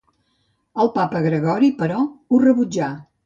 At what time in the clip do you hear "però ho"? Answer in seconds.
1.83-2.43